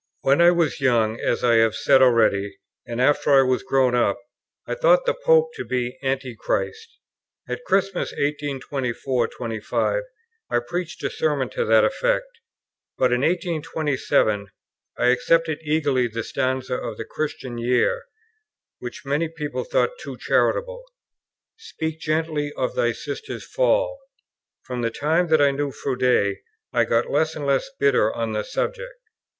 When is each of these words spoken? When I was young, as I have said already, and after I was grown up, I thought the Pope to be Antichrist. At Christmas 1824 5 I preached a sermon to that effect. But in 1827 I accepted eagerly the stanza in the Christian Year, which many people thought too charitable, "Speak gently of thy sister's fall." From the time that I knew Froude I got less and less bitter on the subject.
When 0.21 0.41
I 0.41 0.49
was 0.49 0.81
young, 0.81 1.19
as 1.19 1.43
I 1.43 1.57
have 1.57 1.75
said 1.75 2.01
already, 2.01 2.57
and 2.87 2.99
after 2.99 3.31
I 3.37 3.43
was 3.43 3.61
grown 3.61 3.93
up, 3.93 4.19
I 4.65 4.73
thought 4.73 5.05
the 5.05 5.13
Pope 5.13 5.53
to 5.57 5.63
be 5.63 5.99
Antichrist. 6.01 6.97
At 7.47 7.63
Christmas 7.65 8.11
1824 8.13 9.29
5 9.61 10.03
I 10.49 10.59
preached 10.67 11.03
a 11.03 11.11
sermon 11.11 11.49
to 11.49 11.65
that 11.65 11.83
effect. 11.85 12.25
But 12.97 13.13
in 13.13 13.21
1827 13.21 14.47
I 14.97 15.05
accepted 15.05 15.59
eagerly 15.63 16.07
the 16.07 16.23
stanza 16.23 16.81
in 16.81 16.95
the 16.97 17.05
Christian 17.07 17.59
Year, 17.59 18.05
which 18.79 19.05
many 19.05 19.27
people 19.29 19.63
thought 19.63 19.99
too 19.99 20.17
charitable, 20.17 20.83
"Speak 21.57 21.99
gently 21.99 22.51
of 22.53 22.73
thy 22.73 22.91
sister's 22.91 23.45
fall." 23.45 23.99
From 24.63 24.81
the 24.81 24.89
time 24.89 25.27
that 25.27 25.43
I 25.43 25.51
knew 25.51 25.71
Froude 25.71 26.37
I 26.73 26.85
got 26.85 27.11
less 27.11 27.35
and 27.35 27.45
less 27.45 27.69
bitter 27.79 28.11
on 28.11 28.31
the 28.31 28.41
subject. 28.41 28.95